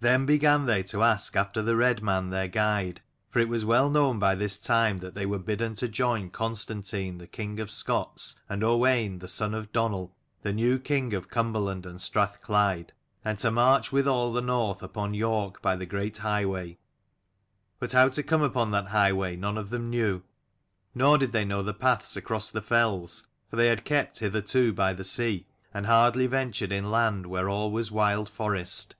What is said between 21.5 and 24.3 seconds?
the paths across the fells, for they had kept